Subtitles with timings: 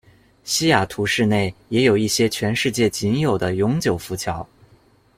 [0.43, 4.49] 西雅图市内也有一些全世界仅有的永久浮桥。